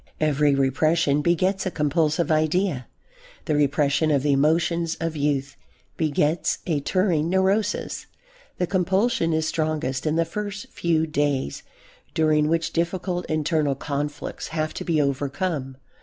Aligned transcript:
Every 0.19 0.55
repression 0.55 1.21
begets 1.21 1.67
a 1.67 1.69
compulsive 1.69 2.31
idea. 2.31 2.87
The 3.45 3.53
repression 3.53 4.09
of 4.09 4.23
the 4.23 4.31
emotions 4.31 4.97
of 4.99 5.15
youth 5.15 5.55
begets 5.95 6.57
a 6.65 6.79
touring 6.79 7.29
neurosis. 7.29 8.07
The 8.57 8.65
compulsion 8.65 9.31
is 9.31 9.47
strongest 9.47 10.07
in 10.07 10.15
the 10.15 10.25
first 10.25 10.69
few 10.69 11.05
days 11.05 11.61
during 12.15 12.47
which 12.47 12.73
difficult 12.73 13.27
internal 13.27 13.75
conflicts 13.75 14.47
have 14.47 14.73
to 14.73 14.83
be 14.83 14.99
overcome. 14.99 15.77